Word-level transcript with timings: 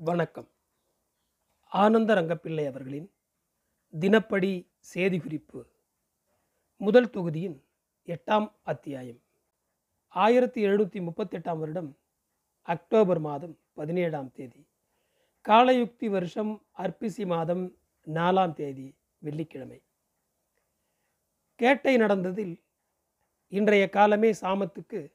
வணக்கம். 0.00 0.48
ஆனந்த 1.64 2.14
ரங்கப்பிள்ளை 2.14 2.66
அவர்களின் 2.66 3.12
தினப்படி 4.00 4.70
செய்தி 4.78 5.18
குறிப்பு 5.18 5.66
முதல் 6.76 7.10
தொகுதியின் 7.10 7.64
எட்டாம் 8.06 8.52
அத்தியாயம். 8.62 9.22
ஆயிரத்தி 10.06 10.66
எழுநூற்றி 10.66 11.08
முப்பத்தெட்டாம் 11.08 11.58
வருடம் 11.58 11.98
அக்டோபர் 12.62 13.18
மாதம் 13.18 13.58
பதினேழாம் 13.72 14.32
தேதி. 14.32 14.68
காலயுக்தி 15.48 16.10
வருஷம் 16.10 16.66
அர்ப்பிசி 16.78 17.26
மாதம் 17.26 17.78
நாலாம் 18.06 18.52
தேதி 18.52 18.98
வெள்ளிக்கிழமை. 19.18 19.82
கேட்டை 21.54 21.96
நடந்ததில் 21.96 22.62
இன்றைய 23.48 23.88
காலமே 23.88 24.30
சாமத்துக்கு 24.30 25.12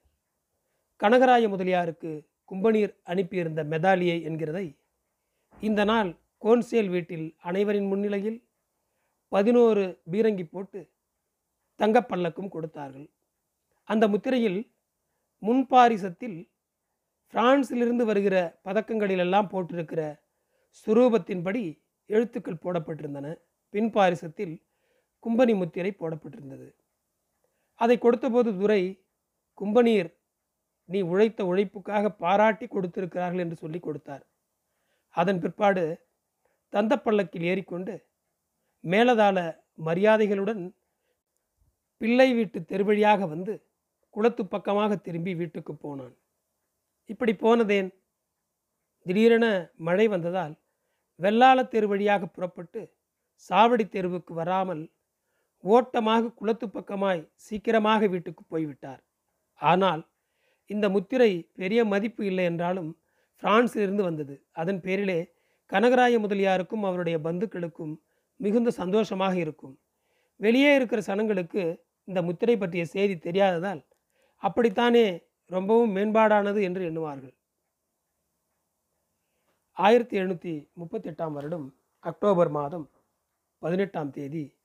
கனகராய 1.00 1.50
முதலியாருக்கு 1.50 2.33
கும்பநீர் 2.52 2.94
அனுப்பியிருந்த 3.04 3.64
மெதாலியை 3.64 4.18
என்கிறதை 4.30 4.78
இந்த 5.62 5.84
நாள் 5.84 6.20
கோன்சேல் 6.42 6.90
வீட்டில் 6.90 7.36
அனைவரின் 7.44 7.88
முன்னிலையில் 7.88 8.48
பதினோரு 9.28 10.02
பீரங்கி 10.12 10.44
போட்டு 10.44 10.92
தங்கப்பல்லக்கும் 11.80 12.50
கொடுத்தார்கள். 12.50 13.10
அந்த 13.84 14.08
முத்திரையில் 14.08 14.76
முன்பாரிசத்தில் 15.42 16.50
பிரான்சிலிருந்து 17.34 18.06
வருகிற 18.06 18.60
பதக்கங்களிலெல்லாம் 18.64 19.50
போட்டிருக்கிற 19.50 20.02
சுரூபத்தின்படி 20.86 21.82
எழுத்துக்கள் 22.06 22.64
போடப்பட்டிருந்தன. 22.64 23.36
பின்பாரிசத்தில் 23.74 24.64
கும்பனி 25.24 25.56
முத்திரை 25.56 25.92
போடப்பட்டிருந்தது. 26.00 26.68
அதை 27.76 27.98
கொடுத்தபோது 27.98 28.58
துரை 28.58 29.06
கும்பநீர் 29.58 30.10
நீ 30.94 31.00
உழைத்த 31.12 31.42
உழைப்புக்காக 31.52 32.10
பாராட்டி 32.24 32.66
கொடுத்திருக்கிறார்கள் 32.68 33.44
என்று 33.44 33.58
சொல்லி 33.64 33.80
கொடுத்தார். 33.82 34.24
அதன் 35.16 35.42
பிற்பாடு 35.44 35.84
தந்தப்பள்ளக்கில் 36.74 37.48
ஏறிக்கொண்டு 37.52 37.94
மேலதாள 38.84 39.38
மரியாதைகளுடன் 39.88 40.64
பிள்ளை 42.02 42.30
வீட்டு 42.38 42.60
தெருவழியாக 42.72 43.28
வந்து 43.34 43.54
குளத்து 44.16 44.44
பக்கமாக 44.46 44.96
திரும்பி 45.06 45.34
வீட்டுக்கு 45.42 45.74
போனான். 45.76 46.16
இப்படி 47.10 47.34
போனதேன். 47.44 47.90
திடீரென 49.06 49.46
மழை 49.88 50.06
வந்ததால் 50.14 50.54
வெள்ளாள 51.20 51.60
தெரு 51.74 51.88
வழியாக 51.92 52.26
புறப்பட்டு 52.36 52.82
சாவடி 53.50 53.86
தெருவுக்கு 53.88 54.34
வராமல் 54.42 54.84
ஓட்டமாக 55.64 56.32
குளத்து 56.40 56.68
பக்கமாய் 56.68 57.22
சீக்கிரமாக 57.46 58.08
வீட்டுக்கு 58.14 58.44
போய்விட்டார். 58.54 59.02
ஆனால் 59.62 60.02
இந்த 60.66 60.90
முத்திரை 60.90 61.32
பெரிய 61.54 61.86
மதிப்பு 61.86 62.26
இல்லை 62.26 62.46
என்றாலும் 62.46 62.90
பிரான்சிலிருந்து 63.44 64.04
வந்தது. 64.04 64.36
அதன் 64.52 64.82
பேரிலே 64.82 65.20
கனகராய 65.72 66.16
முதலியாருக்கும் 66.20 66.84
அவருடைய 66.84 67.18
பந்துக்களுக்கும் 67.18 67.94
மிகுந்த 68.36 68.70
சந்தோஷமாக 68.72 69.36
இருக்கும். 69.36 69.80
வெளியே 70.40 70.76
இருக்கிற 70.76 71.02
சனங்களுக்கு 71.08 71.64
இந்த 72.04 72.22
முத்திரை 72.22 72.58
பற்றிய 72.58 72.86
செய்தி 72.86 73.16
தெரியாததால் 73.18 73.82
அப்படித்தானே 74.38 75.06
ரொம்பவும் 75.46 75.96
மேம்பாடானது 75.96 76.62
என்று 76.62 76.84
எண்ணுவார்கள். 76.90 77.34
ஆயிரத்தி 79.78 80.16
எழுநூற்றி 80.20 80.54
முப்பத்தெட்டாம் 80.80 81.32
வருடம் 81.32 81.68
அக்டோபர் 82.00 82.50
மாதம் 82.50 82.92
பதினெட்டாம் 83.60 84.10
தேதி 84.10 84.58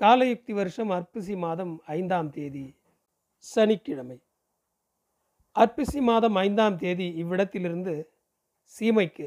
காலயுக்தி 0.00 0.52
வருஷம் 0.52 0.90
அர்ப்பசி 0.90 1.36
மாதம் 1.36 1.82
ஐந்தாம் 1.86 2.30
தேதி 2.30 2.66
சனிக்கிழமை. 3.38 4.18
அர்ப்பிசி 5.56 6.00
மாதம் 6.00 6.36
ஐந்தாம் 6.36 6.76
தேதி 6.76 7.06
இவ்விடத்திலிருந்து 7.22 7.94
சீமைக்கு 8.74 9.26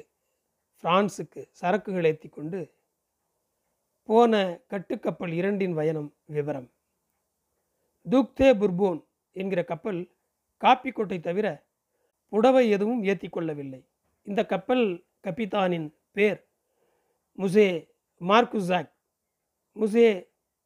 பிரான்சுக்கு 0.84 1.42
சரக்குகள் 1.60 2.08
ஏற்றி 2.10 2.30
கொண்டு 2.30 2.60
போன 4.10 4.34
கட்டுக்கப்பல் 4.72 5.34
இரண்டின் 5.40 5.74
வயனம் 5.74 6.10
விவரம். 6.26 6.70
துக்தே 8.06 8.50
புர்போன் 8.62 9.00
என்கிற 9.36 9.62
கப்பல் 9.64 10.02
காப்பிக்கோட்டை 10.62 11.20
தவிர 11.20 11.48
புடவை 12.34 12.64
எதுவும் 12.70 13.04
ஏற்றி 13.04 13.30
கொள்ளவில்லை 13.30 13.82
இந்த 14.28 14.42
கப்பல் 14.46 14.86
கப்பித்தானின் 15.24 15.88
பேர் 16.12 16.40
முசே 17.38 17.68
மார்க்குசாக். 18.22 18.90
முசே 19.76 20.08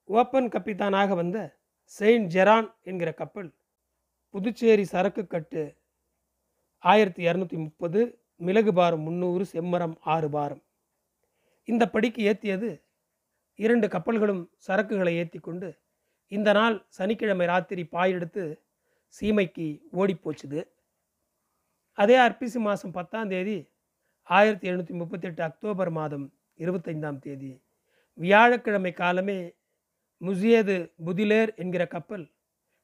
ஓப்பன் 0.09 0.49
கப்பித்தானாக 0.49 1.15
வந்த 1.15 1.37
செயின்ட் 1.83 2.29
ஜெரான் 2.33 2.67
என்கிற 2.81 3.09
கப்பல் 3.13 3.49
புதுச்சேரி 4.37 4.83
சரக்கு 4.85 5.27
கட்டு. 5.27 5.61
ஆயிரத்தி 6.83 7.21
இரநூத்தி 7.27 7.57
முப்பது 7.63 7.99
மிளகு 8.47 8.71
பாரம் 8.73 9.01
முந்நூறு 9.05 9.45
செம்மரம் 9.53 9.95
ஆறு 10.13 10.27
பாரம். 10.29 10.61
இந்த 11.67 11.83
படிக்கு 11.93 12.21
ஏற்றியது 12.31 12.69
இரண்டு 13.55 13.87
கப்பல்களும் 13.87 14.43
சரக்குகளை 14.67 15.13
ஏற்றி 15.21 15.39
கொண்டு 15.39 15.69
இந்த 16.31 16.49
நாள் 16.59 16.77
சனிக்கிழமை 16.97 17.47
ராத்திரி 17.53 17.85
பாயெடுத்து 17.95 18.45
சீமைக்கு 19.21 19.67
ஓடிப்போச்சுது. 19.99 20.61
அதே 21.93 22.17
அர்ப்பிசி 22.27 22.61
மாதம் 22.67 22.95
பத்தாம் 22.99 23.29
தேதி 23.33 23.57
ஆயிரத்தி 24.23 24.65
எழுநூற்றி 24.69 24.95
முப்பத்தெட்டு 25.01 25.43
அக்டோபர் 25.49 25.93
மாதம் 25.99 26.25
இருபத்தைந்தாம் 26.63 27.21
தேதி. 27.27 27.53
வியாழக்கிழமை 28.13 28.93
காலமே 29.03 29.39
முசியது 30.21 30.77
புதிலேர் 31.05 31.53
என்கிற 31.55 31.85
கப்பல் 31.87 32.27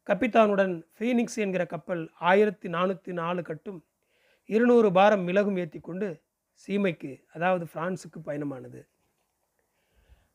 கப்பித்தானுடன் 0.07 0.73
ஃபீனிக்ஸ் 0.95 1.37
என்கிற 1.43 1.65
கப்பல் 1.65 2.01
ஆயிரத்தி 2.29 2.67
நானூற்றி 2.67 3.11
நாலு 3.19 3.41
கட்டும் 3.41 3.79
இருநூறு 4.49 4.91
பாரம் 4.91 5.23
மிளகும் 5.27 5.59
ஏற்றி 5.63 5.79
கொண்டு 5.79 6.07
சீமைக்கு 6.63 7.11
அதாவது 7.35 7.65
பிரான்சுக்கு 7.73 8.19
பயணமானது. 8.25 8.81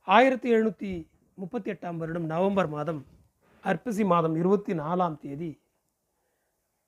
ஆயிரத்தி 0.04 0.48
எழுநூற்றி 0.54 0.92
முப்பத்தி 1.34 1.70
எட்டாம் 1.70 1.96
வருடம் 1.96 2.26
நவம்பர் 2.26 2.70
மாதம் 2.76 3.02
அர்ப்பசி 3.64 4.04
மாதம் 4.04 4.34
இருபத்தி 4.34 4.72
நாலாம் 4.72 5.18
தேதி 5.18 5.50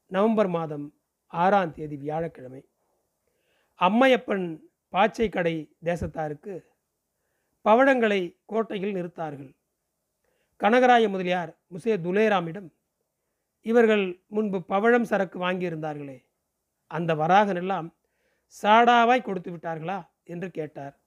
நவம்பர் 0.06 0.50
மாதம் 0.56 0.86
ஆறாம் 1.26 1.72
தேதி 1.72 1.96
வியாழக்கிழமை. 1.96 2.62
அம்மையப்பன் 3.80 4.46
பாச்சை 4.94 5.28
கடை 5.28 5.56
தேசத்தாருக்கு 5.84 6.54
பவழங்களை 7.64 8.20
கோட்டையில் 8.44 8.96
நிறுத்தார்கள். 8.96 9.52
கனகராய 10.60 11.08
முதலியார் 11.08 11.58
முசே 11.74 11.94
துலேராமிடம் 11.96 12.72
இவர்கள் 13.60 14.24
முன்பு 14.26 14.64
பவழம் 14.68 15.02
சரக்கு 15.02 15.40
வாங்கியிருந்தார்களே 15.40 16.24
அந்த 16.86 17.14
வராகனெல்லாம் 17.14 17.92
சாடாவாய் 18.62 19.22
கொடுத்து 19.22 19.50
விட்டார்களா? 19.50 20.08
என்று 20.24 20.50
கேட்டார். 20.50 21.00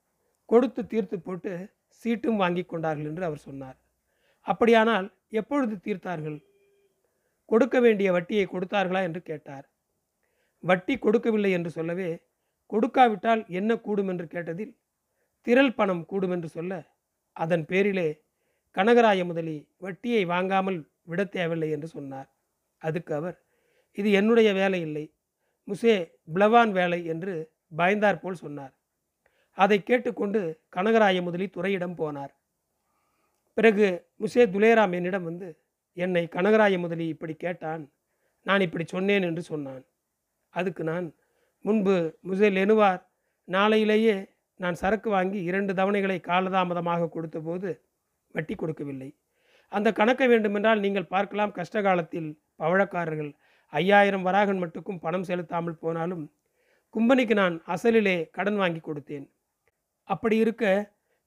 கொடுத்து 0.46 0.88
தீர்த்து 0.88 1.19
போட்டு 1.19 1.74
சீட்டும் 2.03 2.36
வாங்கி 2.36 2.64
கொண்டார்கள் 2.64 3.06
என்று 3.06 3.25
அவர் 3.25 3.38
சொன்னார். 3.38 3.78
அப்படியானால் 4.41 5.18
எப்பொழுது 5.30 5.75
தீர்த்தார்கள்? 5.75 6.44
கொடுக்க 7.46 7.80
வேண்டிய 7.80 8.12
வட்டியை 8.12 8.46
கொடுத்தார்களா? 8.46 9.02
என்று 9.03 9.22
கேட்டார். 9.22 9.70
வட்டி 10.59 10.97
கொடுக்கவில்லை 10.97 11.52
என்று 11.52 11.70
சொல்லவே 11.70 12.20
கொடுக்காவிட்டால் 12.66 13.47
என்ன 13.47 13.78
கூடும்? 13.78 14.08
என்று 14.08 14.25
கேட்டதில் 14.25 14.78
திரள் 15.41 15.74
பணம் 15.74 16.06
கூடும் 16.06 16.31
என்று 16.31 16.50
சொல்ல 16.50 16.84
அதன் 17.31 17.66
பேரிலே 17.66 18.22
கனகராய 18.78 19.25
முதலி 19.25 19.57
வட்டியை 19.78 20.25
வாங்காமல் 20.25 20.79
விட 21.03 21.22
தேவையில்லை 21.23 21.69
என்று 21.72 21.88
சொன்னார். 21.88 22.29
அதுக்கு 22.81 23.11
அவர் 23.16 23.35
இது 23.97 24.11
என்னுடைய 24.11 24.53
வேலை 24.53 24.79
இல்லை. 24.81 25.06
முசே 25.67 25.95
பிளவான் 26.34 26.72
வேலை 26.72 27.00
என்று 27.06 27.34
பயந்தார் 27.78 28.22
போல் 28.22 28.41
சொன்னார். 28.44 28.73
அதை 29.57 29.78
கேட்டுக்கொண்டு 29.84 30.41
கனகராய 30.75 31.22
முதலி 31.22 31.47
துறையிடம் 31.47 31.97
போனார். 31.97 32.34
பிறகு 33.57 33.88
முசே 34.19 34.44
துலேராம் 34.53 34.94
என்னிடம் 34.94 35.23
வந்து 35.23 35.47
என்னை 35.97 36.23
கனகராய 36.28 36.78
முதலி 36.79 37.07
இப்படி 37.07 37.34
கேட்டான். 37.34 37.84
நான் 38.45 38.61
இப்படி 38.61 38.85
சொன்னேன் 38.85 39.23
என்று 39.23 39.41
சொன்னான். 39.41 39.84
அதுக்கு 40.53 40.84
நான் 40.84 41.05
முன்பு 41.66 41.95
முசே 42.28 42.47
லெனுவார் 42.57 43.01
நாளையிலேயே 43.47 44.16
நான் 44.59 44.73
சரக்கு 44.73 45.09
வாங்கி 45.09 45.40
இரண்டு 45.43 45.72
தவணைகளை 45.73 46.17
காலதாமதமாக 46.22 47.09
கொடுத்தபோது 47.09 47.70
வட்டி 48.35 48.56
கொடுக்கவில்லை. 48.56 49.09
அந்த 49.72 49.90
கணக்கை 50.00 50.28
வேண்டுமென்றால் 50.28 50.84
நீங்கள் 50.85 51.12
பார்க்கலாம் 51.14 51.56
கஷ்ட 51.58 51.82
காலத்தில் 51.82 52.30
பவழக்காரர்கள் 52.62 53.32
ஐயாயிரம் 53.74 54.26
வராகன் 54.28 54.62
மட்டுக்கும் 54.64 55.03
பணம் 55.06 55.28
செலுத்தாமல் 55.30 55.82
போனாலும் 55.84 56.24
கும்பனிக்கு 56.96 57.34
நான் 57.34 57.56
அசலிலே 57.68 58.18
கடன் 58.38 58.59
வாங்கி 58.62 58.82
கொடுத்தேன். 58.82 59.26
அப்படி 60.09 60.35
இருக்க 60.38 60.64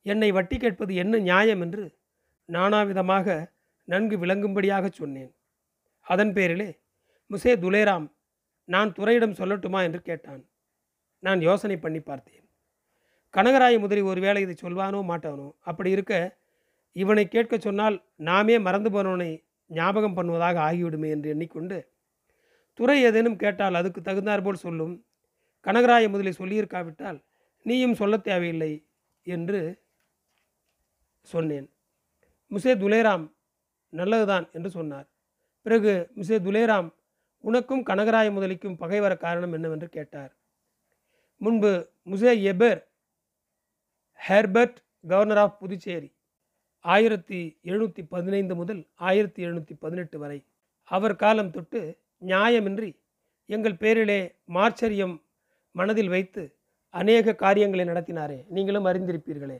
என்னை 0.03 0.29
வட்டி 0.32 0.56
கேட்பது 0.56 0.93
என்ன 0.94 1.19
நியாயம் 1.19 1.61
என்று 1.61 1.85
நானாவிதமாக 2.49 3.37
நன்கு 3.88 4.17
விளங்கும்படியாக 4.19 4.87
சொன்னேன். 4.91 5.32
அதன் 6.06 6.32
பேரிலே 6.32 6.69
முசே 7.31 7.53
துலேராம் 7.64 8.06
நான் 8.69 8.91
துறையிடம் 8.93 9.38
சொல்லட்டுமா? 9.41 9.81
என்று 9.82 10.00
கேட்டான். 10.03 10.43
நான் 11.23 11.41
யோசனை 11.41 11.76
பண்ணி 11.76 12.00
பார்த்தேன். 12.00 12.44
கனகராய 13.35 13.79
முதலி 13.79 14.03
ஒருவேளை 14.11 14.41
இதை 14.43 14.55
சொல்வானோ 14.62 15.00
மாட்டானோ? 15.11 15.47
அப்படி 15.61 15.91
இருக்க 15.91 16.14
இவனை 16.96 17.28
கேட்க 17.28 17.54
சொன்னால் 17.58 17.96
நாமே 18.16 18.58
மறந்து 18.58 18.90
போனவனை 18.90 19.31
ஞாபகம் 19.66 20.16
பண்ணுவதாக 20.16 20.56
ஆகிவிடுமே 20.69 21.08
என்று 21.08 21.28
எண்ணிக்கொண்டு 21.28 21.78
துறை 22.75 22.96
ஏதேனும் 23.02 23.37
கேட்டால் 23.37 23.75
அதுக்கு 23.75 24.00
தகுந்தாற்போல் 24.00 24.64
சொல்லும். 24.64 24.94
கனகராய 25.66 26.08
முதலை 26.08 26.32
சொல்லியிருக்காவிட்டால் 26.38 27.19
நீயும் 27.62 27.94
சொல்ல 27.94 28.14
தேவையில்லை 28.16 28.72
என்று 29.26 29.60
சொன்னேன். 31.20 31.66
முசே 32.50 32.72
துலேராம் 32.82 33.25
நல்லதுதான் 33.93 34.46
என்று 34.52 34.70
சொன்னார். 34.70 35.06
பிறகு 35.62 35.93
மிசே 36.14 36.37
துலேராம் 36.46 36.88
உனக்கும் 37.44 37.87
கனகராய 37.87 38.28
முதலிக்கும் 38.32 38.76
பகை 38.76 39.00
வர 39.00 39.16
காரணம் 39.16 39.52
என்னவென்று 39.52 39.88
கேட்டார். 39.88 40.32
முன்பு 41.40 41.72
Monsieur 42.10 42.32
Hebert 42.52 42.81
Herbert 44.20 44.78
governor 45.08 45.38
of 45.38 45.58
Puducherry 45.60 46.08
ஆயிரத்தி 46.92 47.38
எழுநூற்றி 47.64 48.02
பதினைந்து 48.08 48.54
முதல் 48.54 48.82
ஆயிரத்தி 48.94 49.40
எழுநூற்றி 49.46 49.74
பதினெட்டு 49.78 50.18
வரை. 50.18 50.38
அவர் 50.84 51.16
காலம் 51.16 51.50
தொட்டு 51.50 51.80
நியாயமின்றி 52.20 52.90
எங்கள் 53.46 53.76
பேரிலே 53.76 54.18
மார்ச்சரியம் 54.48 55.14
மனதில் 55.72 56.08
வைத்து 56.08 56.42
அநேக 56.90 57.34
காரியங்களை 57.34 57.84
நடத்தினாரே. 57.84 58.38
நீங்களும் 58.48 58.84
அறிந்திருப்பீர்களே. 58.84 59.58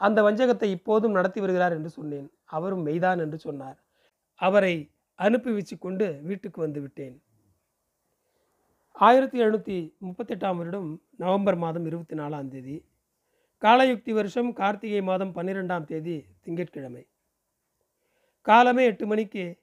அந்த 0.00 0.22
வஞ்சகத்தை 0.22 0.68
இப்போதும் 0.76 1.12
நடத்தி 1.12 1.40
வருகிறார் 1.40 1.72
என்று 1.72 1.88
சொன்னேன். 1.88 2.28
அவரும் 2.44 2.86
மெய்தான் 2.86 3.18
என்று 3.18 3.38
சொன்னார். 3.38 3.78
அவரை 4.40 4.74
அனுப்பி 5.14 5.52
வச்சு 5.52 5.78
கொண்டு 5.78 6.06
வீட்டுக்கு 6.22 6.60
வந்து 6.60 6.80
விட்டேன். 6.80 7.22
ஆயிரத்தி 8.90 9.36
எழுநூற்றி 9.42 9.76
முப்பத்தெட்டாம் 10.06 10.56
வருடம் 10.56 11.02
நவம்பர் 11.16 11.56
மாதம் 11.56 11.86
இருபத்தி 11.86 12.16
நாலாம் 12.16 12.48
தேதி 12.48 12.76
காலயுக்தி 13.62 14.12
வருஷம் 14.12 14.52
கார்த்திகை 14.52 15.02
மாதம் 15.02 15.34
பன்னிரெண்டாம் 15.34 15.84
தேதி 15.84 16.24
திங்கட்கிழமை. 16.40 17.06
காலமே 18.40 18.84
எட்டு 18.84 19.06
மணிக்கு. 19.06 19.62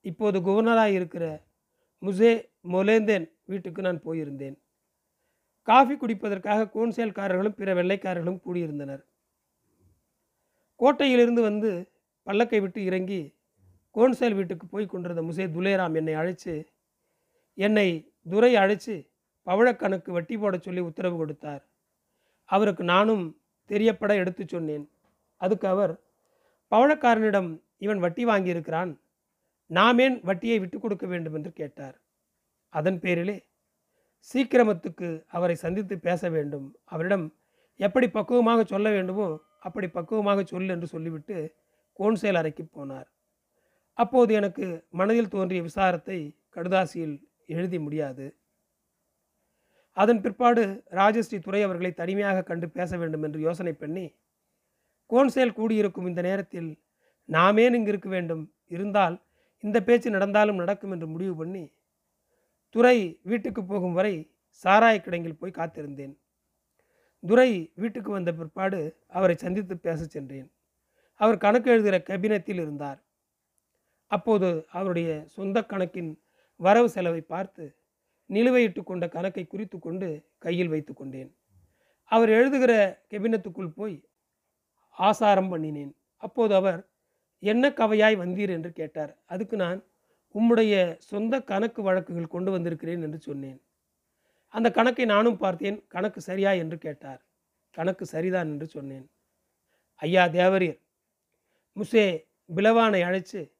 இப்போது 0.00 0.40
கவர்னராக 0.40 0.92
இருக்கிற 0.92 1.46
முசே 2.02 2.50
மொலேந்தேன் 2.68 3.30
வீட்டுக்கு 3.44 3.82
நான் 3.82 4.02
போயிருந்தேன். 4.02 4.56
காஃபி 5.62 5.94
குடிப்பதற்காக 5.94 6.68
கோன்சேல்காரர்களும் 6.74 7.56
பிற 7.56 7.74
வெள்ளைக்காரர்களும் 7.74 8.40
கூடியிருந்தனர். 8.44 9.02
கோட்டையிலிருந்து 10.76 11.40
வந்து 11.40 11.92
பல்லக்கை 12.26 12.60
விட்டு 12.60 12.84
இறங்கி 12.84 13.34
கோன்சேல் 13.94 14.34
வீட்டுக்கு 14.34 14.66
போய் 14.66 14.86
கொண்டிருந்த 14.86 15.22
முசே 15.22 15.46
துலேராம் 15.56 15.96
என்னை 15.96 16.14
அழைச்சு 16.14 16.64
என்னை 17.54 18.12
துரை 18.30 18.54
அழைச்சு 18.54 19.10
பவழக்கணக்கு 19.46 20.10
வட்டி 20.10 20.38
போட 20.38 20.58
சொல்லி 20.58 20.80
உத்தரவு 20.80 21.16
கொடுத்தார். 21.16 21.69
அவருக்கு 22.50 22.84
நானும் 22.94 23.24
தெரியப்பட 23.70 24.12
எடுத்து 24.22 24.44
சொன்னேன். 24.46 24.84
அதுக்கு 25.40 25.66
அவர் 25.68 25.92
பவழக்காரனிடம் 26.72 27.50
இவன் 27.84 28.02
வட்டி 28.04 28.24
வாங்கியிருக்கிறான் 28.24 28.90
நாமேன் 29.70 30.16
வட்டியை 30.28 30.56
விட்டு 30.60 30.76
கொடுக்க 30.78 31.04
வேண்டும் 31.06 31.36
என்று 31.38 31.50
கேட்டார். 31.52 31.96
அதன் 32.72 32.98
பேரிலே 32.98 33.36
சீக்கிரமத்துக்கு 34.30 35.08
அவரை 35.26 35.54
சந்தித்து 35.54 35.94
பேச 35.98 36.30
வேண்டும். 36.30 36.66
அவரிடம் 36.84 37.26
எப்படி 37.76 38.06
பக்குவமாக 38.10 38.64
சொல்ல 38.64 38.88
வேண்டுமோ 38.90 39.28
அப்படி 39.66 39.86
பக்குவமாக 39.88 40.40
சொல் 40.42 40.72
என்று 40.74 40.86
சொல்லிவிட்டு 40.86 41.36
கோன்சேல் 41.98 42.38
அறைக்கு 42.40 42.64
போனார். 42.76 43.08
அப்போது 43.98 44.30
எனக்கு 44.40 44.66
மனதில் 44.90 45.32
தோன்றிய 45.34 45.62
விசாரத்தை 45.62 46.18
கடுதாசியில் 46.54 47.16
எழுதி 47.46 47.78
முடியாது. 47.78 48.26
அதன் 50.00 50.20
பிற்பாடு 50.20 50.62
ராஜஸ்ரீ 50.90 51.38
துறை 51.38 51.62
அவர்களை 51.62 51.90
தனிமையாக 51.92 52.42
கண்டு 52.42 52.66
பேச 52.68 52.96
வேண்டும் 52.96 53.22
என்று 53.22 53.40
யோசனை 53.40 53.72
பண்ணி 53.72 54.06
கோன்சேல் 55.10 55.56
கூடியிருக்கும் 55.56 56.08
இந்த 56.10 56.20
நேரத்தில் 56.22 56.70
நாமேன் 57.28 57.76
இங்கு 57.78 57.92
இருக்க 57.92 58.08
வேண்டும். 58.08 58.44
இருந்தால் 58.66 59.16
இந்த 59.64 59.78
பேச்சு 59.82 60.08
நடந்தாலும் 60.10 60.60
நடக்கும் 60.62 60.90
என்று 60.90 61.06
முடிவு 61.06 61.34
பண்ணி 61.36 61.64
துரை 62.74 62.98
வீட்டுக்கு 63.22 63.62
போகும் 63.64 63.92
வரை 63.92 64.14
சாராய 64.64 64.96
கிடங்கில் 65.00 65.38
போய் 65.38 65.58
காத்திருந்தேன். 65.58 66.14
துரை 67.22 67.50
வீட்டுக்கு 67.74 68.10
வந்த 68.10 68.30
பிற்பாடு 68.32 68.80
அவரை 69.08 69.36
சந்தித்து 69.36 69.74
பேசச் 69.78 70.10
சென்றேன். 70.10 70.48
அவர் 71.20 71.42
கணக்கு 71.44 71.70
எழுதுகிற 71.70 71.96
கபினத்தில் 72.02 72.60
இருந்தார். 72.64 73.00
அப்போது 74.10 74.48
அவருடைய 74.70 75.10
சொந்த 75.36 75.58
கணக்கின் 75.64 76.12
வரவு 76.60 76.88
செலவை 76.88 77.20
பார்த்து 77.34 77.64
நிலுவையிட்டு 78.30 78.82
கொண்ட 78.82 79.08
கணக்கை 79.08 79.46
குறித்து 79.46 79.78
கொண்டு 79.78 80.08
கையில் 80.38 80.68
வைத்து 80.68 80.94
கொண்டேன். 80.94 81.36
அவர் 82.04 82.28
எழுதுகிற 82.28 83.02
கெபினத்துக்குள் 83.10 83.68
போய் 83.68 84.04
ஆசாரம் 84.88 85.50
பண்ணினேன். 85.52 85.92
அப்போது 86.16 86.54
அவர் 86.54 86.88
என்ன 87.38 87.68
கவையாய் 87.68 88.16
வந்தீர்? 88.16 88.48
என்று 88.48 88.72
கேட்டார். 88.72 89.18
அதுக்கு 89.26 89.56
நான் 89.56 89.84
உம்முடைய 90.34 90.96
சொந்த 90.98 91.42
கணக்கு 91.42 91.82
வழக்குகள் 91.82 92.26
கொண்டு 92.26 92.50
வந்திருக்கிறேன் 92.50 93.02
என்று 93.02 93.18
சொன்னேன். 93.18 93.62
அந்த 94.48 94.70
கணக்கை 94.70 95.04
நானும் 95.04 95.36
பார்த்தேன். 95.36 95.84
கணக்கு 95.88 96.20
சரியா? 96.20 96.52
என்று 96.52 96.78
கேட்டார். 96.78 97.26
கணக்கு 97.70 98.06
சரிதான் 98.06 98.46
என்று 98.46 98.66
சொன்னேன். 98.66 99.10
ஐயா 99.94 100.24
தேவரீர் 100.24 100.78
முசே 101.76 102.26
பிலவானை 102.56 103.00
அழைச்சு 103.00 103.52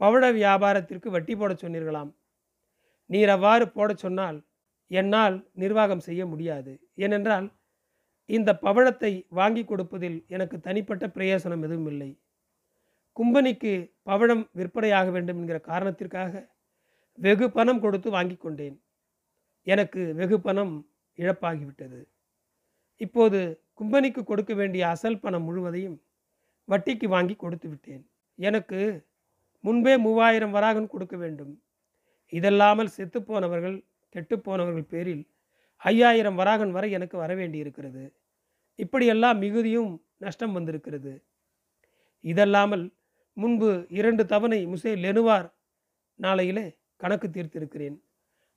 பவழ 0.00 0.32
வியாபாரத்திற்கு 0.32 1.08
வட்டி 1.08 1.36
போட 1.36 1.52
சொன்னீர்களாம். 1.52 2.12
நீர் 3.06 3.28
அவ்வாறு 3.28 3.68
போடச் 3.68 3.98
சொன்னால் 3.98 4.38
என்னால் 4.86 5.50
நிர்வாகம் 5.52 5.98
செய்ய 5.98 6.26
முடியாது. 6.26 6.72
ஏனென்றால் 6.94 7.52
இந்த 8.24 8.58
பவழத்தை 8.62 9.26
வாங்கி 9.28 9.64
கொடுப்பதில் 9.64 10.24
எனக்கு 10.28 10.60
தனிப்பட்ட 10.60 11.06
பிரயோசனம் 11.06 11.62
எதுவும் 11.62 11.86
இல்லை. 11.86 12.10
கும்பனிக்கு 13.16 13.72
பவழம் 14.02 14.44
விற்பனையாக 14.52 15.10
வேண்டும் 15.10 15.38
என்கிற 15.38 15.58
காரணத்திற்காக 15.58 16.32
வெகு 17.14 17.50
பணம் 17.50 17.80
கொடுத்து 17.80 18.10
வாங்கி 18.10 18.36
கொண்டேன். 18.36 18.76
எனக்கு 19.62 20.14
வெகு 20.14 20.40
பணம் 20.40 20.74
இழப்பாகிவிட்டது. 21.18 22.00
இப்போது 22.96 23.40
கும்பனிக்கு 23.80 24.24
கொடுக்க 24.24 24.54
வேண்டிய 24.54 24.88
அசல் 24.88 25.20
பணம் 25.20 25.42
முழுவதையும் 25.42 26.02
வட்டிக்கு 26.68 27.06
வாங்கி 27.08 27.34
கொடுத்து 27.36 27.68
விட்டேன். 27.68 28.04
எனக்கு 28.38 28.80
முன்பே 29.60 29.96
மூவாயிரம் 29.96 30.54
வராகன் 30.54 30.86
கொடுக்க 30.86 31.16
வேண்டும். 31.16 31.63
இதல்லாமல் 32.32 32.94
செத்துப்போனவர்கள் 32.96 33.76
கெட்டுப்போனவர்கள் 34.14 34.90
பேரில் 34.92 35.24
ஐயாயிரம் 35.82 36.38
வராகன் 36.40 36.70
வரை 36.70 36.90
எனக்கு 36.90 37.16
வர 37.16 37.32
வேண்டியிருக்கிறது 37.34 38.04
இப்படியெல்லாம் 38.78 39.38
மிகுதியும் 39.38 39.90
நஷ்டம் 40.18 40.52
வந்திருக்கிறது. 40.52 41.12
இதல்லாமல் 42.24 42.84
முன்பு 43.36 43.68
இரண்டு 43.88 44.22
தவணை 44.26 44.60
முசே 44.66 44.92
லெனுவார் 45.04 45.48
நாளையிலே 46.20 46.64
கணக்கு 46.96 47.28
தீர்த்திருக்கிறேன். 47.30 47.96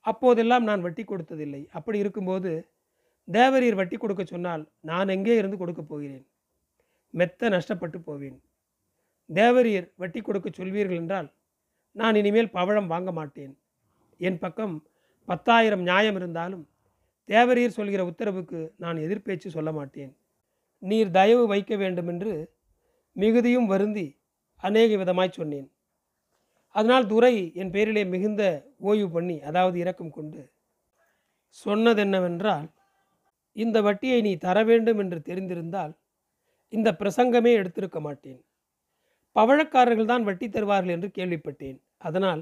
அப்போதெல்லாம் 0.05 0.63
நான் 0.63 0.81
வட்டி 0.81 1.03
கொடுத்ததில்லை. 1.03 1.61
அப்படி 1.71 1.97
இருக்கும்போது 1.97 2.51
தேவரீர் 3.27 3.79
வட்டி 3.79 3.97
கொடுக்க 3.97 4.23
சொன்னால் 4.23 4.63
நான் 4.81 5.07
எங்கே 5.07 5.35
இருந்து 5.35 5.57
கொடுக்க 5.57 5.81
போகிறேன்? 5.81 6.25
மெத்த 7.13 7.49
நஷ்டப்பட்டு 7.49 7.99
போவேன். 7.99 8.37
தேவரீர் 9.29 9.87
வட்டி 9.95 10.21
கொடுக்க 10.21 10.49
சொல்வீர்கள் 10.49 10.99
என்றால் 11.01 11.29
நான் 11.99 12.17
இனிமேல் 12.21 12.55
பவழம் 12.57 12.91
வாங்க 12.93 13.11
மாட்டேன். 13.11 13.53
என் 14.19 14.39
பக்கம் 14.43 14.75
பத்தாயிரம் 15.27 15.83
நியாயம் 15.89 16.17
இருந்தாலும் 16.19 16.63
தேவரீர் 17.29 17.77
சொல்கிற 17.77 18.01
உத்தரவுக்கு 18.05 18.59
நான் 18.83 18.97
எதிர்பேச்சு 19.05 19.47
சொல்ல 19.47 19.71
மாட்டேன். 19.71 20.11
நீர் 20.81 21.09
தயவு 21.11 21.43
வைக்க 21.47 21.75
வேண்டுமென்று 21.75 22.33
மிகுதியும் 23.15 23.67
வருந்தி 23.67 24.07
அநேக 24.63 24.91
விதமாய் 24.97 25.37
சொன்னேன். 25.39 25.67
அதனால் 26.75 27.07
துரை 27.07 27.33
என் 27.61 27.73
பேரிலே 27.75 28.03
மிகுந்த 28.13 28.43
ஓய்வு 28.89 29.07
பண்ணி 29.09 29.37
அதாவது 29.41 29.77
இரக்கம் 29.83 30.15
கொண்டு 30.17 30.41
சொன்னதென்னவென்றால் 31.57 32.67
இந்த 33.55 33.77
வட்டியை 33.81 34.19
நீ 34.27 34.33
தர 34.37 34.57
வேண்டும் 34.63 34.99
என்று 35.03 35.19
தெரிந்திருந்தால் 35.29 35.93
இந்த 36.73 36.89
பிரசங்கமே 36.99 37.51
எடுத்திருக்க 37.59 37.99
மாட்டேன். 37.99 38.39
பவழக்காரர்கள் 39.35 40.11
தான் 40.11 40.23
வட்டி 40.23 40.47
தருவார்கள் 40.49 40.95
என்று 40.95 41.09
கேள்விப்பட்டேன். 41.17 41.77
அதனால் 41.97 42.41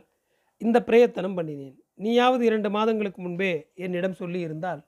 இந்த 0.61 0.77
பிரயத்தனம் 0.83 1.37
பண்ணினேன். 1.37 1.75
நீயாவது 2.03 2.43
இரண்டு 2.45 2.69
மாதங்களுக்கு 2.69 3.21
முன்பே 3.21 3.51
என்னிடம் 3.75 4.19
சொல்லி 4.21 4.39
இருந்தால் 4.39 4.81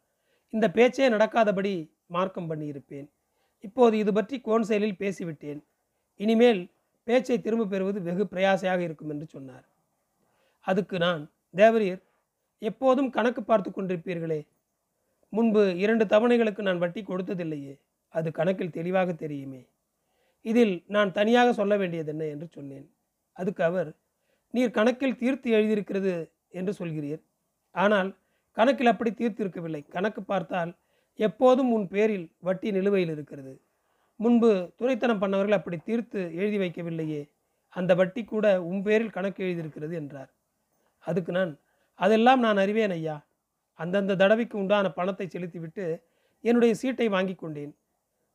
இந்த 0.53 0.65
பேச்சே 0.71 1.07
நடக்காதபடி 1.09 1.73
மார்க்கம் 2.15 2.49
பண்ணியிருப்பேன். 2.51 3.07
இப்போது 3.59 3.95
இது 3.97 4.11
பற்றி 4.13 4.35
கோன்செயலில் 4.39 4.99
பேசிவிட்டேன். 5.03 5.61
இனிமேல் 6.19 6.61
பேச்சை 7.07 7.37
திரும்ப 7.39 7.65
பெறுவது 7.65 7.99
வெகு 8.01 8.23
பிரயாசையாக 8.33 8.79
இருக்கும் 8.79 9.09
என்று 9.09 9.25
சொன்னார். 9.25 9.65
அதுக்கு 10.61 10.97
நான் 10.97 11.21
தேவரீர் 11.55 12.01
எப்போதும் 12.61 13.09
கணக்கு 13.09 13.41
பார்த்து 13.43 13.69
கொண்டிருப்பீர்களே. 13.69 14.39
முன்பு 15.33 15.61
இரண்டு 15.77 16.05
தவணைகளுக்கு 16.05 16.61
நான் 16.61 16.81
வட்டி 16.83 17.01
கொடுத்ததில்லையே. 17.01 17.73
அது 18.13 18.31
கணக்கில் 18.31 18.75
தெளிவாக 18.77 19.13
தெரியுமே. 19.13 19.61
இதில் 20.41 20.75
நான் 20.87 21.11
தனியாக 21.11 21.53
சொல்ல 21.53 21.73
வேண்டியது 21.77 22.11
என்ன 22.13 22.25
என்று 22.25 22.47
சொன்னேன். 22.47 22.85
அதுக்கு 23.37 23.63
அவர் 23.63 23.89
நீர் 24.53 24.75
கணக்கில் 24.77 25.19
தீர்த்து 25.21 25.49
எழுதியிருக்கிறது 25.57 26.13
என்று 26.59 26.73
சொல்கிறீர். 26.79 27.21
ஆனால் 27.75 28.09
கணக்கில் 28.57 28.91
அப்படி 28.91 29.11
தீர்த்திருக்கவில்லை. 29.11 29.81
கணக்கு 29.95 30.21
பார்த்தால் 30.23 30.71
எப்போதும் 31.19 31.71
உன் 31.75 31.87
பேரில் 31.93 32.27
வட்டி 32.47 32.69
நிலுவையில் 32.71 33.13
இருக்கிறது. 33.15 33.53
முன்பு 34.19 34.49
துறைத்தனம் 34.79 35.21
பண்ணவர்கள் 35.23 35.57
அப்படி 35.59 35.77
தீர்த்து 35.89 36.19
எழுதி 36.39 36.57
வைக்கவில்லையே. 36.57 37.21
அந்த 37.75 37.91
வட்டி 37.95 38.21
கூட 38.23 38.45
உன் 38.69 38.81
பேரில் 38.85 39.15
கணக்கு 39.17 39.39
எழுதியிருக்கிறது 39.45 39.93
என்றார். 40.01 40.29
அதுக்கு 41.03 41.31
நான் 41.31 41.51
அதெல்லாம் 41.99 42.41
நான் 42.45 42.61
அறிவேன் 42.63 42.93
ஐயா. 42.97 43.15
அந்தந்த 43.79 44.17
தடவைக்கு 44.21 44.55
உண்டான 44.57 44.89
பணத்தை 44.89 45.25
செலுத்திவிட்டு 45.27 45.85
என்னுடைய 46.43 46.73
சீட்டை 46.73 47.07
வாங்கி 47.15 47.35
கொண்டேன். 47.35 47.73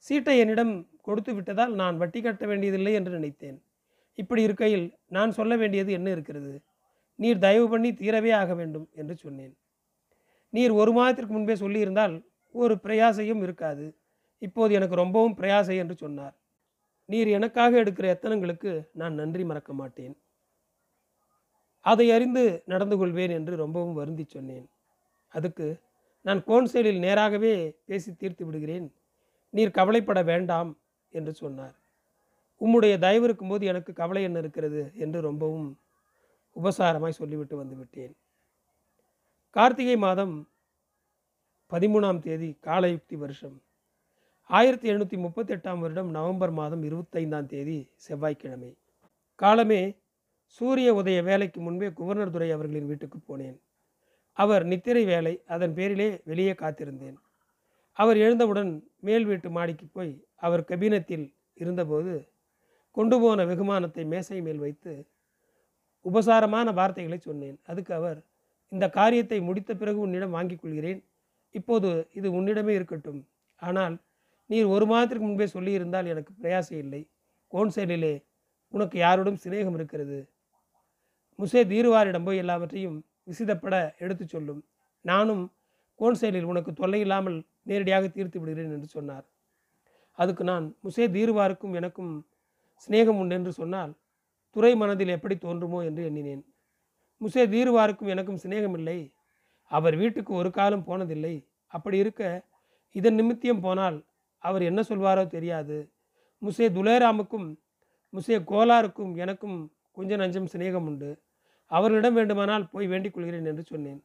சீட்டை 0.07 0.37
என்னிடம் 0.43 0.73
கொடுத்து 1.07 1.33
விட்டதால் 1.35 1.73
நான் 1.81 1.97
வட்டி 2.03 2.21
கட்ட 2.21 2.47
வேண்டியதில்லை 2.47 2.93
என்று 2.99 3.13
நினைத்தேன். 3.19 3.59
இப்படி 4.15 4.43
இருக்கையில் 4.43 4.99
நான் 5.07 5.31
சொல்ல 5.31 5.57
வேண்டியது 5.57 5.93
என்ன 5.93 6.11
இருக்கிறது? 6.11 6.63
நீர் 7.15 7.39
தயவு 7.39 7.69
பண்ணி 7.69 7.91
தீரவே 7.91 8.35
ஆக 8.35 8.55
வேண்டும் 8.55 8.89
என்று 8.93 9.17
சொன்னேன். 9.17 9.57
நீர் 10.51 10.71
ஒரு 10.71 10.93
மாதத்திற்கு 10.93 11.33
முன்பே 11.33 11.55
சொல்லியிருந்தால் 11.55 12.27
ஒரு 12.51 12.75
பிரயாசையும் 12.75 13.43
இருக்காது. 13.43 13.97
இப்போது 14.39 14.75
எனக்கு 14.75 14.95
ரொம்பவும் 14.95 15.37
பிரயாசை 15.37 15.77
என்று 15.77 15.97
சொன்னார். 15.97 16.37
நீர் 17.05 17.27
எனக்காக 17.27 17.83
எடுக்கிற 17.83 18.07
எத்தனங்களுக்கு 18.15 18.89
நான் 18.93 19.15
நன்றி 19.15 19.45
மறக்க 19.45 19.73
மாட்டேன். 19.73 20.17
அதை 21.81 22.11
அறிந்து 22.11 22.63
நடந்து 22.67 22.97
கொள்வேன் 22.97 23.31
என்று 23.31 23.57
ரொம்பவும் 23.57 23.95
வருந்தி 23.95 24.25
சொன்னேன். 24.25 24.69
அதுக்கு 25.29 25.81
நான் 26.21 26.45
கோன்சேலில் 26.45 26.99
நேராகவே 26.99 27.77
பேசி 27.85 28.15
தீர்த்து 28.15 28.47
விடுகிறேன். 28.47 28.95
நீர் 29.51 29.71
கவலைப்பட 29.71 30.23
வேண்டாம் 30.23 30.79
என்று 31.09 31.35
சொன்னார். 31.35 31.82
உம்முடைய 32.65 32.99
தயவு 32.99 33.25
இருக்கும்போது 33.25 33.67
எனக்கு 33.67 33.93
கவலை 33.93 34.23
என்ன 34.23 34.39
இருக்கிறது 34.39 34.93
என்று 34.95 35.21
ரொம்பவும் 35.21 35.79
உபசாரமாய் 36.57 37.19
சொல்லிவிட்டு 37.21 37.65
வந்துவிட்டேன். 37.65 38.13
கார்த்திகை 39.51 39.97
மாதம் 39.97 40.49
பதிமூணாம் 41.71 42.19
தேதி 42.19 42.59
காலயுக்தி 42.63 43.17
வருஷம். 43.17 43.63
ஆயிரத்தி 44.47 44.91
எழுநூற்றி 44.91 45.17
முப்பத்தெட்டாம் 45.17 45.79
வருடம் 45.79 46.11
நவம்பர் 46.11 46.51
மாதம் 46.51 46.83
இருபத்தைந்தாம் 46.83 47.47
தேதி 47.47 47.91
செவ்வாய்க்கிழமை. 47.95 48.77
காலமே 49.35 49.95
சூரிய 50.45 50.95
உதய 50.95 51.23
வேலைக்கு 51.23 51.61
முன்பே 51.61 51.89
குவர்னர் 51.89 52.31
துரை 52.31 52.51
அவர்களின் 52.51 52.87
வீட்டுக்கு 52.87 53.19
போனேன். 53.19 53.57
அவர் 54.33 54.65
நித்திரை 54.65 55.05
வேலை 55.05 55.43
அதன் 55.47 55.75
பேரிலே 55.75 56.21
வெளியே 56.25 56.53
காத்திருந்தேன். 56.53 57.17
அவர் 57.93 58.17
எழுந்தவுடன் 58.17 58.91
மேல் 59.01 59.25
வீட்டு 59.25 59.51
மாடிக்கு 59.51 59.87
போய் 59.93 60.13
அவர் 60.37 60.65
கபினத்தில் 60.65 61.35
இருந்தபோது 61.55 62.32
கொண்டு 62.97 63.17
போன 63.21 63.45
வெகுமானத்தை 63.45 64.05
மேசை 64.07 64.41
மேல் 64.41 64.59
வைத்து 64.59 64.93
உபசாரமான 66.05 66.71
வார்த்தைகளை 66.73 67.19
சொன்னேன். 67.19 67.57
அதுக்கு 67.67 67.95
அவர் 67.95 68.19
இந்த 68.73 68.87
காரியத்தை 68.91 69.41
முடித்த 69.41 69.75
பிறகு 69.75 69.99
உன்னிடம் 69.99 70.35
வாங்கிக் 70.37 70.63
கொள்கிறேன். 70.63 71.01
இப்போது 71.51 71.89
இது 72.13 72.29
உன்னிடமே 72.39 72.73
இருக்கட்டும். 72.79 73.21
ஆனால் 73.57 73.95
நீர் 74.51 74.69
ஒரு 74.75 74.87
மாதத்திற்கு 74.87 75.25
முன்பே 75.27 75.47
சொல்லியிருந்தால் 75.55 76.07
எனக்கு 76.07 76.33
பிரயாசம் 76.43 76.81
இல்லை. 76.85 77.03
கோன்சேலிலே 77.53 78.15
உனக்கு 78.69 78.97
யாரோடும் 78.99 79.41
சிநேகம் 79.45 79.77
இருக்கிறது. 79.79 80.19
முசே 81.39 81.61
தீருவாரிடம் 81.73 82.25
போய் 82.25 82.37
எல்லாவற்றையும் 82.37 82.99
விசிதப்பட 83.31 83.75
எடுத்துச் 83.99 84.29
சொல்லும். 84.29 84.61
நானும் 85.01 85.43
கோன்சேலில் 86.01 86.49
உனக்கு 86.53 86.73
தொல்லை 86.73 87.01
இல்லாமல் 87.01 87.39
நேரடியாக 87.63 88.09
தீர்த்து 88.09 88.39
விடுகிறேன் 88.41 88.75
என்று 88.77 88.89
சொன்னார். 88.89 89.25
அதுக்கு 90.19 90.45
நான் 90.45 90.65
முசே 90.85 91.05
தீருவாருக்கும் 91.17 91.75
எனக்கும் 91.75 92.13
சிநேகம் 92.85 93.19
உண்டு 93.23 93.35
என்று 93.35 93.53
சொன்னால் 93.53 93.93
துறை 94.51 94.73
மனதில் 94.77 95.09
எப்படி 95.09 95.35
தோன்றுமோ 95.35 95.79
என்று 95.85 96.03
எண்ணினேன். 96.05 96.43
முசே 97.21 97.43
தீருவாருக்கும் 97.53 98.13
எனக்கும் 98.15 98.41
சிநேகமில்லை 98.43 98.99
அவர் 99.71 99.97
வீட்டுக்கு 99.97 100.33
ஒரு 100.35 100.51
காலம் 100.51 100.87
போனதில்லை. 100.87 101.35
அப்படி 101.67 101.97
இருக்க 101.99 102.23
இதன் 102.91 103.19
நிமித்தியம் 103.21 103.61
போனால் 103.61 103.99
அவர் 104.39 104.63
என்ன 104.63 104.81
சொல்வாரோ 104.89 105.27
தெரியாது. 105.27 105.77
முசே 106.43 106.67
துலேராமுக்கும் 106.69 107.49
முசே 108.13 108.37
கோலாருக்கும் 108.51 109.13
எனக்கும் 109.17 109.59
கொஞ்ச 109.93 110.17
நஞ்சம் 110.17 110.51
சிநேகம் 110.53 110.87
உண்டு. 110.87 111.11
அவர்களிடம் 111.71 112.15
வேண்டுமானால் 112.15 112.69
போய் 112.69 112.87
வேண்டிக் 112.87 113.15
கொள்கிறேன் 113.15 113.45
என்று 113.45 113.63
சொன்னேன். 113.63 114.01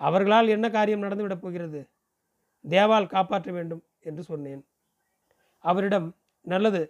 அவர்களால் 0.00 0.48
என்ன 0.48 0.66
காரியம் 0.70 1.02
நடந்துவிடப் 1.02 1.42
போகிறது? 1.42 1.80
தேவால் 2.64 3.06
காப்பாற்ற 3.06 3.52
வேண்டும் 3.52 3.82
என்று 4.00 4.22
சொன்னேன். 4.22 4.62
அவரிடம் 5.64 6.08
நல்லது 6.44 6.82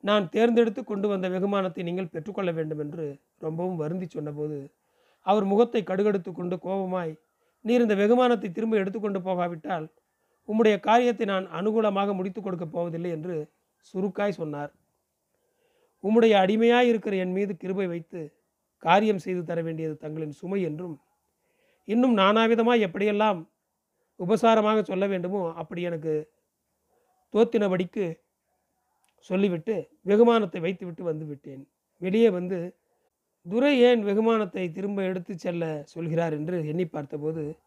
நான் 0.00 0.28
தேர்ந்தெடுத்து 0.28 0.84
கொண்டு 0.84 1.08
வந்த 1.08 1.28
வெகுமானத்தை 1.28 1.82
நீங்கள் 1.82 2.06
பெற்றுக்கொள்ள 2.06 2.52
வேண்டும் 2.52 2.78
என்று 2.78 3.18
ரொம்பவும் 3.38 3.76
வருந்தி 3.76 4.06
சொன்னபோது 4.06 4.70
அவர் 5.22 5.44
முகத்தை 5.44 5.82
கடுகடுத்து 5.82 6.32
கொண்டு 6.32 6.56
கோபமாய் 6.56 7.18
நீர் 7.64 7.80
இந்த 7.80 7.94
வெகுமானத்தை 7.94 8.52
திரும்ப 8.52 8.76
எடுத்துக்கொண்டு 8.76 9.20
போகாவிட்டால் 9.22 9.86
உம்முடைய 10.48 10.80
காரியத்தை 10.80 11.26
நான் 11.26 11.46
அனுகூலமாக 11.50 12.14
முடித்து 12.14 12.40
கொடுக்கப் 12.40 12.72
போவதில்லை 12.72 13.10
என்று 13.10 13.48
சுருக்காய் 13.80 14.38
சொன்னார். 14.38 14.72
உம்முடைய 16.04 16.34
அடிமையாய் 16.38 16.88
இருக்கிற 16.88 17.16
என் 17.16 17.32
மீது 17.32 17.56
கிருபை 17.56 17.86
வைத்து 17.86 18.20
காரியம் 18.82 19.18
செய்து 19.18 19.44
தர 19.44 19.62
வேண்டியது 19.62 19.96
தங்களின் 19.96 20.32
சுமை 20.32 20.62
என்றும் 20.62 20.96
இன்னும் 21.84 22.18
நானாவிதமாக 22.18 22.86
எப்படியெல்லாம் 22.86 23.38
உபசாரமாக 24.20 24.82
சொல்ல 24.82 25.06
வேண்டுமோ 25.06 25.52
அப்படி 25.52 25.82
எனக்கு 25.82 26.14
தோத்தினபடிக்கு 27.34 28.20
சொல்லிவிட்டு 29.18 29.90
வெகுமானத்தை 30.06 30.60
வைத்துவிட்டு 30.60 31.02
வந்து 31.02 31.26
விட்டேன். 31.26 31.68
வெளியே 31.96 32.30
வந்து 32.30 32.76
துரை 33.46 33.80
ஏன் 33.80 34.04
வெகுமானத்தை 34.04 34.72
திரும்ப 34.72 35.02
எடுத்து 35.02 35.38
செல்ல 35.38 35.82
சொல்கிறார்? 35.84 36.32
என்று 36.32 36.66
எண்ணி 36.66 36.86
பார்த்தபோது 36.86 37.58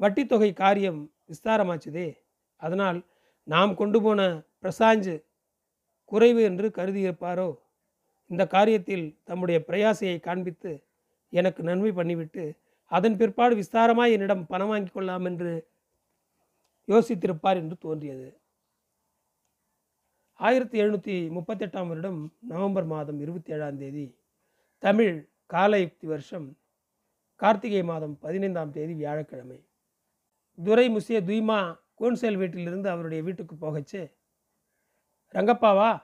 வட்டித்தொகை 0.00 0.52
காரியம் 0.52 1.12
விஸ்தாரமாச்சுதே. 1.30 2.08
அதனால் 2.56 3.04
நாம் 3.44 3.74
கொண்டு 3.74 4.02
போன 4.02 4.20
பிரசாஞ்சு 4.58 5.24
குறைவு 6.04 6.42
என்று 6.42 6.68
கருதியிருப்பாரோ? 6.68 7.58
இந்த 8.26 8.44
காரியத்தில் 8.50 9.16
தம்முடைய 9.24 9.64
பிரயாசையை 9.68 10.20
காண்பித்து 10.20 10.84
எனக்கு 11.28 11.62
நன்மை 11.62 11.90
பண்ணிவிட்டு 11.90 12.44
அதன் 12.84 13.16
பிற்பாடு 13.16 13.54
விஸ்தாரமாய் 13.56 14.12
என்னிடம் 14.12 14.46
பணம் 14.46 14.68
வாங்கி 14.68 14.90
கொள்ளலாம் 14.90 15.24
என்று 15.24 15.68
யோசித்திருப்பார் 16.88 17.56
என்று 17.56 17.76
தோன்றியது. 17.78 18.40
ஆயிரத்தி 20.40 20.80
எழுநூற்றி 20.80 21.14
முப்பத்தெட்டாம் 21.30 21.86
வருடம் 21.86 22.32
நவம்பர் 22.48 22.86
மாதம் 22.86 23.20
இருபத்தி 23.20 23.52
ஏழாம் 23.52 23.76
தேதி 23.76 24.04
தமிழ் 24.78 25.14
காலயுக்தி 25.52 26.06
வருஷம் 26.06 26.58
கார்த்திகை 27.36 27.82
மாதம் 27.82 28.18
பதினைந்தாம் 28.18 28.70
தேதி 28.70 28.94
வியாழக்கிழமை. 28.94 29.58
துரை 30.58 30.86
முசிய 30.88 31.18
துய்மா 31.28 31.78
கோன்சேல் 32.00 32.36
வீட்டிலிருந்து 32.36 32.90
அவருடைய 32.90 33.22
வீட்டுக்கு 33.22 33.54
போகச்சு. 33.54 34.12
ரங்கப்பாவா 35.34 36.02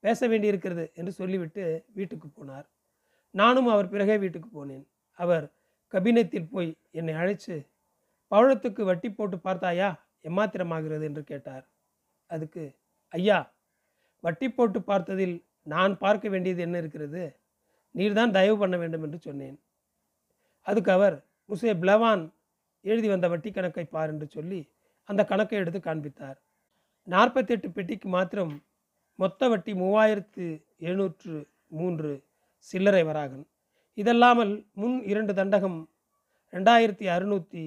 பேச 0.00 0.28
வேண்டியிருக்கிறது 0.28 0.90
என்று 0.94 1.12
சொல்லிவிட்டு 1.12 1.86
வீட்டுக்கு 1.92 2.28
போனார். 2.28 2.66
நானும் 3.30 3.66
அவர் 3.66 3.88
பிறகே 3.88 4.18
வீட்டுக்கு 4.18 4.48
போனேன். 4.58 4.84
அவர் 5.18 5.52
கபினத்தில் 5.88 6.48
போய் 6.48 6.76
என்னை 6.90 7.14
அழைச்சு 7.14 7.56
பவழத்துக்கு 8.30 8.82
வட்டி 8.84 9.10
போட்டு 9.10 9.38
பார்த்தாயா? 9.38 9.90
எம்மாத்திரமாகிறது 10.22 11.02
என்று 11.02 11.24
கேட்டார். 11.24 11.64
அதுக்கு 12.26 12.62
ஐயா 13.12 13.38
வட்டி 14.24 14.46
போட்டு 14.50 14.78
பார்த்ததில் 14.80 15.36
நான் 15.72 15.92
பார்க்க 15.98 16.28
வேண்டியது 16.28 16.60
என்ன 16.62 16.76
இருக்கிறது? 16.78 17.22
நீர்தான் 17.94 18.34
தயவு 18.36 18.56
பண்ண 18.58 18.76
வேண்டும் 18.76 19.04
என்று 19.06 19.18
சொன்னேன். 19.18 19.56
அதுக்கு 20.66 20.90
அவர் 20.92 21.16
முசே 21.48 21.72
பிளவான் 21.82 22.22
எழுதி 22.84 23.08
வந்த 23.08 23.26
வட்டி 23.28 23.50
கணக்கை 23.50 23.84
பார் 23.84 24.10
என்று 24.12 24.26
சொல்லி 24.26 24.60
அந்த 25.08 25.22
கணக்கை 25.24 25.58
எடுத்து 25.58 25.80
காண்பித்தார். 25.80 26.38
நாற்பத்தெட்டு 27.06 27.68
பெட்டிக்கு 27.70 28.08
மாத்திரம் 28.08 28.54
மொத்த 29.18 29.48
வட்டி 29.48 29.72
மூவாயிரத்து 29.72 30.46
எழுநூற்று 30.78 31.34
மூன்று 31.78 32.10
சில்லறை 32.66 33.02
வராகன். 33.02 33.44
இதல்லாமல் 33.98 34.52
முன் 34.80 34.96
இரண்டு 35.02 35.32
தண்டகம் 35.32 35.78
ரெண்டாயிரத்தி 36.52 37.06
அறுநூற்றி 37.14 37.64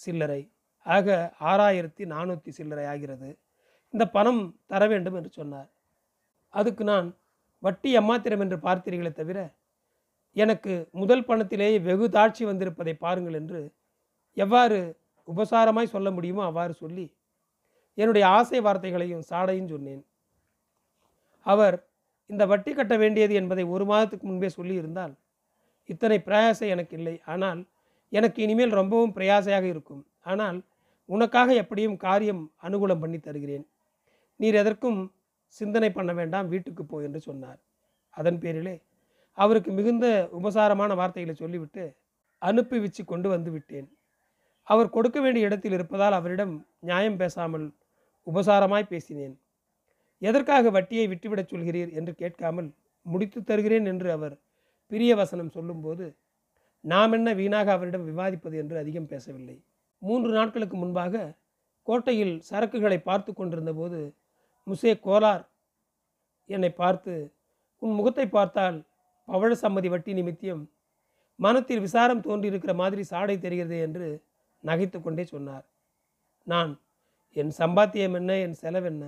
சில்லறை 0.00 0.40
ஆக 0.86 1.16
ஆறாயிரத்தி 1.40 2.04
நானூற்றி 2.12 2.50
சில்லறை 2.58 2.86
ஆகிறது. 2.92 3.30
இந்த 3.94 4.04
பணம் 4.16 4.42
தர 4.72 4.82
வேண்டும் 4.92 5.16
என்று 5.18 5.30
சொன்னார். 5.40 5.68
அதுக்கு 6.54 6.84
நான் 6.92 7.06
வட்டி 7.62 7.90
எம்மாத்திரம் 8.00 8.42
என்று 8.44 8.56
பார்த்தீர்களே 8.66 9.12
தவிர 9.18 9.38
எனக்கு 10.36 10.72
முதல் 11.00 11.26
பணத்திலேயே 11.28 11.76
வெகு 11.88 12.06
தாட்சி 12.16 12.44
வந்திருப்பதை 12.48 12.94
பாருங்கள் 13.04 13.36
என்று 13.40 13.60
எவ்வாறு 14.36 14.78
உபசாரமாய் 15.28 15.92
சொல்ல 15.92 16.08
முடியுமோ 16.16 16.42
அவ்வாறு 16.48 16.74
சொல்லி 16.80 17.06
என்னுடைய 17.98 18.24
ஆசை 18.36 18.60
வார்த்தைகளையும் 18.66 19.26
சாடையும் 19.30 19.70
சொன்னேன். 19.72 20.02
அவர் 21.46 21.76
இந்த 22.30 22.42
வட்டி 22.52 22.72
கட்ட 22.72 22.94
வேண்டியது 23.02 23.34
என்பதை 23.40 23.64
ஒரு 23.74 23.84
மாதத்துக்கு 23.90 24.26
முன்பே 24.28 24.50
சொல்லியிருந்தால் 24.56 25.14
இத்தனை 25.88 26.18
பிரயாசை 26.28 26.68
எனக்கு 26.74 26.94
இல்லை. 26.98 27.14
ஆனால் 27.32 27.60
எனக்கு 28.12 28.38
இனிமேல் 28.46 28.78
ரொம்பவும் 28.80 29.14
பிரயாசையாக 29.16 29.66
இருக்கும். 29.74 30.02
ஆனால் 30.32 30.58
உனக்காக 31.08 31.54
எப்படியும் 31.62 31.96
காரியம் 32.06 32.42
அனுகூலம் 32.66 33.02
பண்ணி 33.04 33.18
தருகிறேன். 33.20 33.64
நீர் 34.40 34.60
எதற்கும் 34.62 34.98
சிந்தனை 35.56 35.90
பண்ண 35.92 36.12
வேண்டாம் 36.12 36.48
வீட்டுக்கு 36.52 36.82
போ 36.84 36.96
என்று 37.02 37.20
சொன்னார். 37.20 37.60
அதன் 38.14 38.38
பேரிலே 38.38 38.74
அவருக்கு 39.38 39.70
மிகுந்த 39.72 40.06
உபசாரமான 40.38 40.94
வார்த்தைகளை 40.94 41.34
சொல்லிவிட்டு 41.34 41.84
அனுப்பி 42.42 42.78
வச்சு 42.78 43.02
கொண்டு 43.04 43.28
வந்து 43.28 43.50
விட்டேன். 43.50 43.88
அவர் 44.68 44.94
கொடுக்க 44.96 45.18
வேண்டிய 45.20 45.48
இடத்தில் 45.48 45.72
இருப்பதால் 45.72 46.16
அவரிடம் 46.18 46.54
நியாயம் 46.80 47.18
பேசாமல் 47.22 47.66
உபசாரமாய் 48.26 48.90
பேசினேன். 48.92 49.34
எதற்காக 50.22 50.70
வட்டியை 50.70 51.06
விட்டுவிடச் 51.12 51.52
சொல்கிறீர்? 51.52 51.90
என்று 51.98 52.12
கேட்காமல் 52.14 52.68
முடித்து 53.06 53.38
தருகிறேன் 53.42 53.86
என்று 53.92 54.08
அவர் 54.12 54.34
பிரிய 54.90 55.12
வசனம் 55.16 55.54
சொல்லும்போது 55.56 56.04
நாம் 56.84 57.12
என்ன 57.12 57.28
வீணாக 57.32 57.68
அவரிடம் 57.76 58.06
விவாதிப்பது? 58.10 58.56
என்று 58.62 58.76
அதிகம் 58.78 59.10
பேசவில்லை. 59.12 59.56
மூன்று 60.02 60.30
நாட்களுக்கு 60.32 60.76
முன்பாக 60.76 61.24
கோட்டையில் 61.88 62.34
சரக்குகளை 62.50 62.98
பார்த்து 63.08 63.30
கொண்டிருந்த 63.32 63.72
போது 63.72 63.98
முசே 64.66 64.92
கோலார் 65.06 65.44
என்னை 66.50 66.70
பார்த்து 66.72 67.14
உன் 67.82 67.96
முகத்தை 67.98 68.26
பார்த்தால் 68.28 68.78
பவழ 69.28 69.50
சம்மதி 69.62 69.88
வட்டி 69.92 70.12
நிமித்தியம் 70.12 70.62
மனத்தில் 71.38 71.84
விசாரம் 71.86 72.24
தோன்றியிருக்கிற 72.26 72.72
மாதிரி 72.74 73.02
சாடை 73.02 73.36
தெரிகிறது 73.38 73.76
என்று 73.86 74.08
நகைத்து 74.64 74.98
கொண்டே 75.00 75.24
சொன்னார். 75.24 75.64
நான் 76.46 76.72
என் 77.36 77.52
சம்பாத்தியம் 77.60 78.16
என்ன 78.18 78.32
என் 78.46 78.58
செலவென்ன 78.62 79.04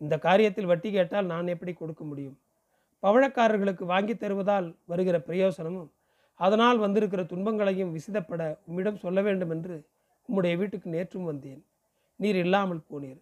இந்த 0.00 0.14
காரியத்தில் 0.26 0.70
வட்டி 0.70 0.90
கேட்டால் 0.90 1.30
நான் 1.32 1.52
எப்படி 1.54 1.72
கொடுக்க 1.72 2.02
முடியும்? 2.04 2.36
பவழக்காரர்களுக்கு 3.02 3.84
வாங்கி 3.92 4.14
தருவதால் 4.16 4.68
வருகிற 4.90 5.16
பிரயோசனமும் 5.28 5.90
அதனால் 6.40 6.78
வந்திருக்கிற 6.78 7.22
துன்பங்களையும் 7.32 7.92
விசிதப்பட 7.96 8.42
உம்மிடம் 8.68 9.02
சொல்ல 9.04 9.18
வேண்டும் 9.22 9.52
என்று 9.56 9.74
உம்முடைய 10.28 10.54
வீட்டுக்கு 10.60 10.88
நேற்றும் 10.96 11.28
வந்தேன். 11.30 11.62
நீர் 12.20 12.38
இல்லாமல் 12.44 12.82
போனீர். 12.90 13.20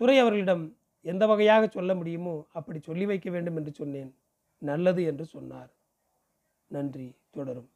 துறை 0.00 0.16
அவர்களிடம் 0.18 0.64
எந்த 1.04 1.26
வகையாக 1.26 1.66
சொல்ல 1.68 1.94
முடியுமோ 1.94 2.46
அப்படி 2.52 2.78
சொல்லி 2.80 3.06
வைக்க 3.06 3.30
வேண்டும் 3.30 3.56
என்று 3.56 3.72
சொன்னேன். 3.72 4.12
நல்லது 4.62 5.04
என்று 5.04 5.26
சொன்னார். 5.26 5.70
நன்றி. 6.70 7.08
தொடரும். 7.30 7.70